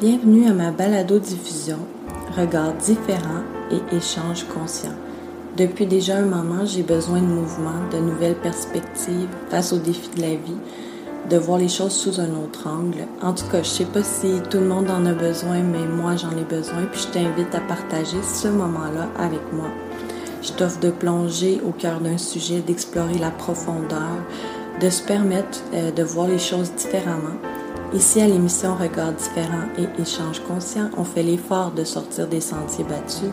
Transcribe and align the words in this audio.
Bienvenue 0.00 0.48
à 0.48 0.52
ma 0.52 0.70
balado-diffusion 0.70 1.80
Regards 2.36 2.74
différents 2.74 3.42
et 3.72 3.96
échanges 3.96 4.44
conscients. 4.44 4.94
Depuis 5.56 5.86
déjà 5.86 6.18
un 6.18 6.24
moment, 6.24 6.64
j'ai 6.64 6.84
besoin 6.84 7.20
de 7.20 7.26
mouvement, 7.26 7.88
de 7.92 7.98
nouvelles 7.98 8.36
perspectives 8.36 9.26
face 9.50 9.72
aux 9.72 9.78
défis 9.78 10.10
de 10.14 10.20
la 10.20 10.36
vie, 10.36 10.56
de 11.28 11.36
voir 11.36 11.58
les 11.58 11.66
choses 11.66 11.94
sous 11.94 12.20
un 12.20 12.30
autre 12.36 12.68
angle. 12.68 13.08
En 13.22 13.32
tout 13.32 13.46
cas, 13.50 13.64
je 13.64 13.68
sais 13.68 13.86
pas 13.86 14.04
si 14.04 14.40
tout 14.48 14.58
le 14.58 14.68
monde 14.68 14.88
en 14.88 15.04
a 15.04 15.14
besoin, 15.14 15.62
mais 15.62 15.84
moi 15.84 16.14
j'en 16.14 16.30
ai 16.38 16.44
besoin, 16.44 16.84
puis 16.92 17.00
je 17.00 17.08
t'invite 17.08 17.52
à 17.56 17.60
partager 17.60 18.22
ce 18.22 18.46
moment-là 18.46 19.08
avec 19.18 19.52
moi. 19.52 19.66
Je 20.42 20.52
t'offre 20.52 20.78
de 20.78 20.90
plonger 20.90 21.60
au 21.66 21.72
cœur 21.72 22.00
d'un 22.00 22.18
sujet, 22.18 22.60
d'explorer 22.60 23.18
la 23.18 23.32
profondeur, 23.32 24.22
de 24.80 24.90
se 24.90 25.02
permettre 25.02 25.58
euh, 25.74 25.90
de 25.90 26.04
voir 26.04 26.28
les 26.28 26.38
choses 26.38 26.70
différemment 26.76 27.34
Ici, 27.94 28.20
à 28.20 28.28
l'émission 28.28 28.76
Regards 28.76 29.14
différents 29.14 29.68
et 29.78 30.02
échanges 30.02 30.40
conscients, 30.40 30.90
on 30.98 31.04
fait 31.04 31.22
l'effort 31.22 31.72
de 31.72 31.84
sortir 31.84 32.28
des 32.28 32.42
sentiers 32.42 32.84
battus. 32.84 33.30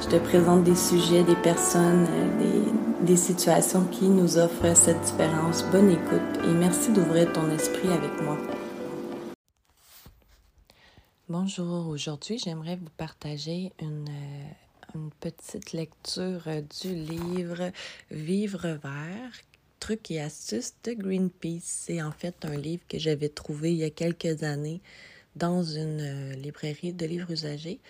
Je 0.00 0.06
te 0.08 0.16
présente 0.16 0.64
des 0.64 0.74
sujets, 0.74 1.22
des 1.24 1.36
personnes, 1.36 2.06
euh, 2.08 2.64
des, 3.02 3.16
situations 3.16 3.84
qui 3.84 4.08
nous 4.08 4.38
offrent 4.38 4.74
cette 4.74 4.98
différence. 5.02 5.62
Bonne 5.70 5.90
écoute 5.90 6.42
et 6.42 6.54
merci 6.54 6.90
d'ouvrir 6.90 7.30
ton 7.34 7.50
esprit 7.50 7.88
avec 7.88 8.22
moi. 8.22 8.38
Bonjour, 11.28 11.88
aujourd'hui 11.88 12.38
j'aimerais 12.38 12.76
vous 12.76 12.90
partager 12.96 13.72
une, 13.78 14.08
euh, 14.08 14.94
une 14.94 15.10
petite 15.20 15.72
lecture 15.72 16.48
du 16.82 16.94
livre 16.94 17.70
Vivre 18.10 18.68
vert 18.82 19.32
trucs 19.84 20.10
et 20.10 20.20
astuces 20.20 20.72
de 20.84 20.94
Greenpeace. 20.94 21.60
C'est 21.62 22.00
en 22.00 22.10
fait 22.10 22.34
un 22.44 22.56
livre 22.56 22.82
que 22.88 22.98
j'avais 22.98 23.28
trouvé 23.28 23.72
il 23.72 23.76
y 23.76 23.84
a 23.84 23.90
quelques 23.90 24.42
années 24.42 24.80
dans 25.36 25.62
une 25.62 26.00
euh, 26.00 26.34
librairie 26.36 26.94
de 26.94 27.04
livres 27.04 27.30
usagés 27.30 27.80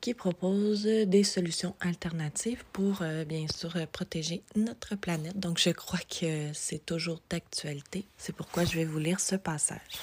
qui 0.00 0.14
propose 0.14 0.84
des 0.84 1.24
solutions 1.24 1.74
alternatives 1.80 2.62
pour, 2.72 3.02
euh, 3.02 3.24
bien 3.24 3.46
sûr, 3.48 3.74
protéger 3.88 4.42
notre 4.54 4.94
planète. 4.94 5.36
Donc, 5.36 5.58
je 5.58 5.70
crois 5.70 5.98
que 5.98 6.52
c'est 6.52 6.86
toujours 6.86 7.20
d'actualité. 7.28 8.04
C'est 8.16 8.34
pourquoi 8.34 8.64
je 8.64 8.76
vais 8.76 8.84
vous 8.84 9.00
lire 9.00 9.18
ce 9.18 9.34
passage 9.34 9.98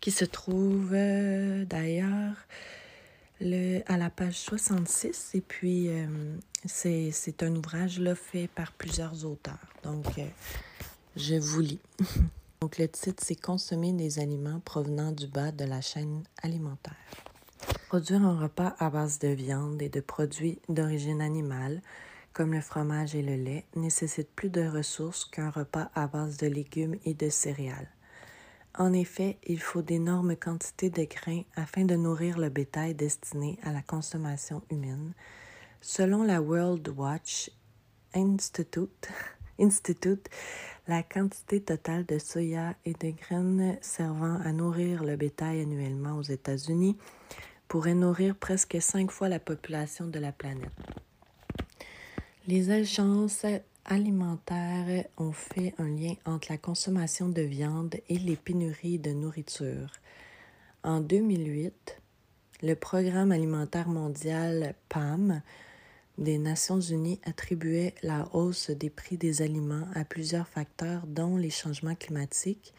qui 0.00 0.10
se 0.10 0.24
trouve 0.24 0.92
euh, 0.94 1.66
d'ailleurs 1.66 2.36
le, 3.40 3.82
à 3.86 3.98
la 3.98 4.08
page 4.08 4.34
66. 4.34 5.32
Et 5.34 5.40
puis, 5.42 5.88
euh, 5.88 6.06
c'est 6.64 7.42
un 7.42 7.54
ouvrage 7.54 7.98
là, 7.98 8.14
fait 8.14 8.48
par 8.48 8.72
plusieurs 8.72 9.24
auteurs. 9.24 9.58
Donc, 9.82 10.06
euh, 10.18 10.26
je 11.16 11.36
vous 11.36 11.60
lis. 11.60 11.80
Donc, 12.60 12.78
le 12.78 12.88
titre, 12.88 13.22
c'est 13.24 13.40
Consommer 13.40 13.92
des 13.92 14.18
aliments 14.18 14.60
provenant 14.60 15.12
du 15.12 15.28
bas 15.28 15.52
de 15.52 15.64
la 15.64 15.80
chaîne 15.80 16.24
alimentaire. 16.42 16.96
Produire 17.88 18.22
un 18.22 18.38
repas 18.38 18.74
à 18.78 18.90
base 18.90 19.18
de 19.18 19.28
viande 19.28 19.80
et 19.80 19.88
de 19.88 20.00
produits 20.00 20.58
d'origine 20.68 21.20
animale, 21.20 21.80
comme 22.32 22.52
le 22.52 22.60
fromage 22.60 23.14
et 23.14 23.22
le 23.22 23.36
lait, 23.36 23.64
nécessite 23.76 24.28
plus 24.34 24.50
de 24.50 24.66
ressources 24.66 25.24
qu'un 25.24 25.50
repas 25.50 25.90
à 25.94 26.06
base 26.06 26.36
de 26.36 26.46
légumes 26.46 26.96
et 27.04 27.14
de 27.14 27.30
céréales. 27.30 27.88
En 28.76 28.92
effet, 28.92 29.38
il 29.46 29.60
faut 29.60 29.82
d'énormes 29.82 30.36
quantités 30.36 30.90
de 30.90 31.04
grains 31.04 31.42
afin 31.56 31.84
de 31.84 31.96
nourrir 31.96 32.38
le 32.38 32.48
bétail 32.48 32.94
destiné 32.94 33.58
à 33.64 33.72
la 33.72 33.82
consommation 33.82 34.62
humaine. 34.70 35.14
Selon 35.80 36.24
la 36.24 36.40
World 36.40 36.88
Watch 36.88 37.50
Institute, 38.14 39.08
la 40.88 41.02
quantité 41.02 41.60
totale 41.60 42.06
de 42.06 42.18
soya 42.18 42.74
et 42.84 42.94
de 42.94 43.10
graines 43.10 43.78
servant 43.80 44.40
à 44.44 44.52
nourrir 44.52 45.04
le 45.04 45.16
bétail 45.16 45.60
annuellement 45.60 46.16
aux 46.16 46.22
États-Unis 46.22 46.96
pourrait 47.68 47.94
nourrir 47.94 48.34
presque 48.34 48.78
cinq 48.80 49.10
fois 49.10 49.28
la 49.28 49.38
population 49.38 50.06
de 50.06 50.18
la 50.18 50.32
planète. 50.32 50.70
Les 52.46 52.70
agences 52.70 53.44
alimentaires 53.84 55.04
ont 55.16 55.32
fait 55.32 55.74
un 55.78 55.88
lien 55.88 56.14
entre 56.24 56.50
la 56.50 56.58
consommation 56.58 57.28
de 57.28 57.42
viande 57.42 57.96
et 58.08 58.18
les 58.18 58.36
pénuries 58.36 58.98
de 58.98 59.10
nourriture. 59.10 59.92
En 60.82 61.00
2008, 61.00 62.00
le 62.62 62.74
Programme 62.74 63.32
alimentaire 63.32 63.88
mondial 63.88 64.74
PAM 64.88 65.42
des 66.18 66.36
Nations 66.38 66.80
unies 66.80 67.20
attribuait 67.24 67.94
la 68.02 68.28
hausse 68.34 68.70
des 68.70 68.90
prix 68.90 69.16
des 69.16 69.40
aliments 69.40 69.86
à 69.94 70.04
plusieurs 70.04 70.48
facteurs 70.48 71.06
dont 71.06 71.36
les 71.36 71.50
changements 71.50 71.94
climatiques, 71.94 72.74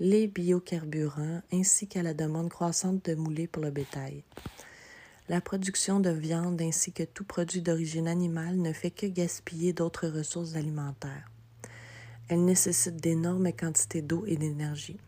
les 0.00 0.26
biocarburants 0.26 1.42
ainsi 1.52 1.86
qu'à 1.86 2.02
la 2.02 2.12
demande 2.12 2.50
croissante 2.50 3.04
de 3.04 3.14
moulées 3.14 3.46
pour 3.46 3.62
le 3.62 3.70
bétail. 3.70 4.24
La 5.28 5.40
production 5.40 6.00
de 6.00 6.10
viande 6.10 6.60
ainsi 6.60 6.92
que 6.92 7.04
tout 7.04 7.24
produit 7.24 7.62
d'origine 7.62 8.08
animale 8.08 8.56
ne 8.56 8.72
fait 8.72 8.90
que 8.90 9.06
gaspiller 9.06 9.72
d'autres 9.72 10.08
ressources 10.08 10.56
alimentaires. 10.56 11.30
Elle 12.28 12.44
nécessite 12.44 12.96
d'énormes 12.96 13.52
quantités 13.52 14.02
d'eau 14.02 14.24
et 14.26 14.36
d'énergie. 14.36 14.98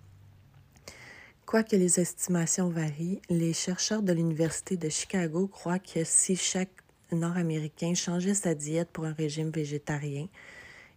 Quoique 1.45 1.75
les 1.75 1.99
estimations 1.99 2.69
varient, 2.69 3.21
les 3.29 3.53
chercheurs 3.53 4.03
de 4.03 4.13
l'Université 4.13 4.77
de 4.77 4.89
Chicago 4.89 5.49
croient 5.49 5.79
que 5.81 6.05
si 6.05 6.37
chaque 6.37 6.84
Nord-Américain 7.13 7.95
changeait 7.95 8.35
sa 8.35 8.55
diète 8.55 8.89
pour 8.93 9.05
un 9.05 9.13
régime 9.13 9.51
végétarien, 9.51 10.29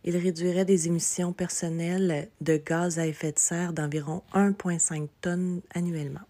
il 0.03 0.15
réduirait 0.15 0.65
des 0.65 0.87
émissions 0.87 1.33
personnelles 1.33 2.29
de 2.39 2.57
gaz 2.57 2.99
à 2.99 3.07
effet 3.07 3.31
de 3.31 3.39
serre 3.39 3.73
d'environ 3.73 4.23
1,5 4.33 5.07
tonnes 5.21 5.61
annuellement. 5.73 6.21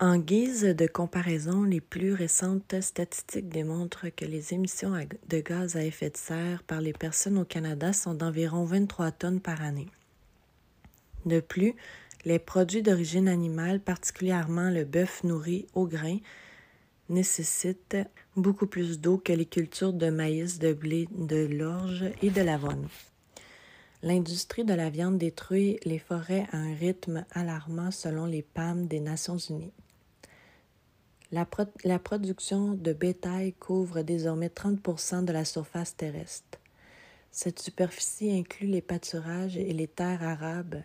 En 0.00 0.16
guise 0.16 0.62
de 0.62 0.86
comparaison, 0.86 1.62
les 1.62 1.80
plus 1.80 2.14
récentes 2.14 2.80
statistiques 2.80 3.50
démontrent 3.50 4.08
que 4.08 4.24
les 4.24 4.54
émissions 4.54 4.94
de 5.28 5.40
gaz 5.40 5.76
à 5.76 5.84
effet 5.84 6.10
de 6.10 6.16
serre 6.16 6.62
par 6.62 6.80
les 6.80 6.94
personnes 6.94 7.38
au 7.38 7.44
Canada 7.44 7.92
sont 7.92 8.14
d'environ 8.14 8.64
23 8.64 9.10
tonnes 9.12 9.40
par 9.40 9.60
année. 9.60 9.88
De 11.26 11.40
plus, 11.40 11.74
les 12.24 12.38
produits 12.38 12.82
d'origine 12.82 13.28
animale, 13.28 13.80
particulièrement 13.80 14.70
le 14.70 14.84
bœuf 14.84 15.22
nourri 15.22 15.66
au 15.74 15.86
grain, 15.86 16.16
nécessitent 17.10 17.98
beaucoup 18.36 18.66
plus 18.66 19.00
d'eau 19.00 19.18
que 19.18 19.32
les 19.32 19.44
cultures 19.44 19.92
de 19.92 20.08
maïs, 20.08 20.58
de 20.58 20.72
blé, 20.72 21.08
de 21.10 21.44
l'orge 21.44 22.04
et 22.22 22.30
de 22.30 22.40
l'avoine. 22.40 22.88
L'industrie 24.02 24.64
de 24.64 24.72
la 24.72 24.88
viande 24.88 25.18
détruit 25.18 25.78
les 25.84 25.98
forêts 25.98 26.46
à 26.52 26.56
un 26.56 26.74
rythme 26.74 27.26
alarmant 27.32 27.90
selon 27.90 28.24
les 28.24 28.42
PAM 28.42 28.86
des 28.86 29.00
Nations 29.00 29.36
Unies. 29.36 29.72
La, 31.32 31.98
production 31.98 32.72
de 32.72 32.92
bétail 32.92 33.52
couvre 33.52 34.02
désormais 34.02 34.48
30 34.48 35.24
de 35.24 35.32
la 35.32 35.44
surface 35.44 35.96
terrestre. 35.96 36.58
Cette 37.30 37.60
superficie 37.60 38.32
inclut 38.32 38.66
les 38.66 38.80
pâturages 38.80 39.56
et 39.56 39.72
les 39.72 39.86
terres 39.86 40.24
arabes 40.24 40.82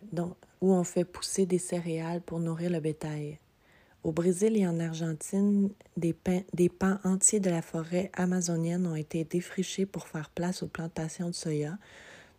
où 0.62 0.74
on 0.74 0.84
fait 0.84 1.06
pousser 1.06 1.48
des 1.48 1.58
céréales 1.58 2.22
pour 2.22 2.40
nourrir 2.40 2.70
le 2.70 2.80
bétail. 2.80 3.40
Au 4.06 4.12
Brésil 4.12 4.56
et 4.56 4.68
en 4.68 4.80
Argentine, 4.80 5.72
des, 5.98 6.14
pans 6.14 7.00
entiers 7.04 7.40
de 7.40 7.50
la 7.50 7.64
forêt 7.64 8.12
amazonienne 8.14 8.86
ont 8.86 8.96
été 8.96 9.24
défrichés 9.24 9.88
pour 9.88 10.08
faire 10.08 10.30
place 10.30 10.62
aux 10.62 10.68
plantations 10.68 11.30
de 11.30 11.34
soya, 11.34 11.80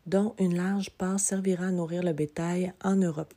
dont 0.07 0.37
une 0.39 0.55
large 0.55 0.91
part 0.91 1.19
servira 1.19 1.67
à 1.67 1.71
nourrir 1.73 2.05
le 2.05 2.13
bétail 2.13 2.73
en 2.85 2.95
Europe. 2.95 3.35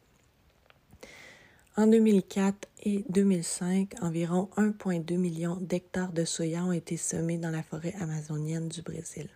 En 1.75 1.87
2004 1.87 2.67
et 2.83 3.03
2005, 3.09 3.95
environ 4.03 4.47
1,2 4.57 5.17
million 5.17 5.55
d'hectares 5.55 6.13
de 6.13 6.23
soya 6.23 6.63
ont 6.63 6.71
été 6.71 6.97
semés 6.97 7.39
dans 7.39 7.49
la 7.49 7.63
forêt 7.63 7.95
amazonienne 7.99 8.69
du 8.69 8.83
Brésil. 8.83 9.27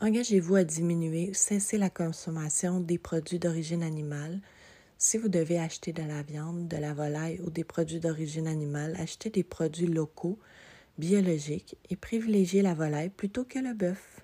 Engagez-vous 0.00 0.54
à 0.54 0.64
diminuer, 0.64 1.34
cesser 1.34 1.76
la 1.76 1.90
consommation 1.90 2.80
des 2.80 2.96
produits 2.96 3.38
d'origine 3.38 3.82
animale. 3.82 4.40
Si 5.00 5.16
vous 5.16 5.28
devez 5.28 5.60
acheter 5.60 5.92
de 5.92 6.02
la 6.02 6.22
viande, 6.22 6.66
de 6.66 6.76
la 6.76 6.92
volaille 6.92 7.40
ou 7.44 7.50
des 7.50 7.62
produits 7.62 8.00
d'origine 8.00 8.48
animale, 8.48 8.96
achetez 8.98 9.30
des 9.30 9.44
produits 9.44 9.86
locaux, 9.86 10.40
biologiques 10.98 11.76
et 11.88 11.94
privilégiez 11.94 12.62
la 12.62 12.74
volaille 12.74 13.10
plutôt 13.10 13.44
que 13.44 13.60
le 13.60 13.74
bœuf. 13.74 14.20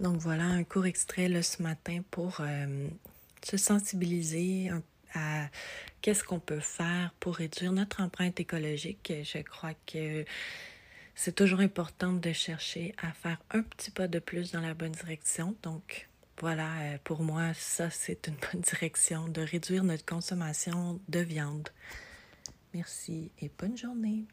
Donc 0.00 0.16
voilà 0.16 0.44
un 0.44 0.64
court 0.64 0.86
extrait 0.86 1.28
là, 1.28 1.42
ce 1.42 1.62
matin 1.62 2.00
pour 2.10 2.38
euh, 2.40 2.88
se 3.42 3.58
sensibiliser 3.58 4.70
à 5.12 5.48
qu'est-ce 6.00 6.24
qu'on 6.24 6.40
peut 6.40 6.60
faire 6.60 7.14
pour 7.20 7.36
réduire 7.36 7.72
notre 7.72 8.02
empreinte 8.02 8.40
écologique. 8.40 9.12
Je 9.22 9.42
crois 9.42 9.74
que 9.86 10.24
c'est 11.14 11.34
toujours 11.34 11.60
important 11.60 12.14
de 12.14 12.32
chercher 12.32 12.94
à 13.02 13.12
faire 13.12 13.38
un 13.50 13.62
petit 13.62 13.90
pas 13.90 14.08
de 14.08 14.18
plus 14.18 14.52
dans 14.52 14.62
la 14.62 14.72
bonne 14.72 14.92
direction. 14.92 15.54
Donc, 15.62 16.08
voilà, 16.40 16.68
euh, 16.80 16.98
pour 17.04 17.22
moi, 17.22 17.54
ça, 17.54 17.90
c'est 17.90 18.26
une 18.28 18.34
bonne 18.34 18.60
direction 18.72 19.28
de 19.28 19.40
réduire 19.40 19.84
notre 19.84 20.04
consommation 20.04 21.00
de 21.08 21.20
viande. 21.20 21.68
Merci 22.74 23.30
et 23.40 23.50
bonne 23.56 23.76
journée. 23.76 24.26